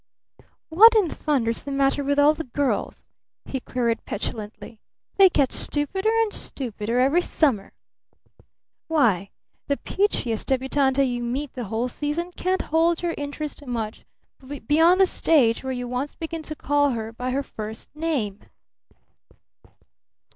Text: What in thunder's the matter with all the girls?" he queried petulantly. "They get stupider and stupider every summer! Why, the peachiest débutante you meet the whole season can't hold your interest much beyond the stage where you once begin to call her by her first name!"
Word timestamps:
What 0.69 0.95
in 0.95 1.11
thunder's 1.11 1.61
the 1.61 1.71
matter 1.71 2.03
with 2.03 2.17
all 2.17 2.33
the 2.33 2.43
girls?" 2.45 3.05
he 3.45 3.59
queried 3.59 4.03
petulantly. 4.03 4.79
"They 5.17 5.29
get 5.29 5.51
stupider 5.51 6.09
and 6.23 6.33
stupider 6.33 6.99
every 6.99 7.21
summer! 7.21 7.71
Why, 8.87 9.29
the 9.67 9.77
peachiest 9.77 10.47
débutante 10.47 11.07
you 11.07 11.21
meet 11.21 11.53
the 11.53 11.65
whole 11.65 11.87
season 11.87 12.31
can't 12.31 12.63
hold 12.63 13.03
your 13.03 13.13
interest 13.15 13.63
much 13.67 14.03
beyond 14.65 14.99
the 14.99 15.05
stage 15.05 15.63
where 15.63 15.71
you 15.71 15.87
once 15.87 16.15
begin 16.15 16.41
to 16.49 16.55
call 16.55 16.89
her 16.97 17.13
by 17.13 17.29
her 17.29 17.43
first 17.43 17.95
name!" 17.95 18.39